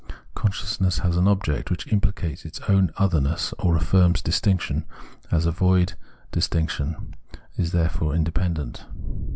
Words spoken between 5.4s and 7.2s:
a void distinction,